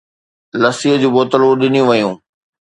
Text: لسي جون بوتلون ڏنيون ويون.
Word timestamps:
لسي 0.61 0.91
جون 1.01 1.11
بوتلون 1.15 1.53
ڏنيون 1.61 1.87
ويون. 1.89 2.15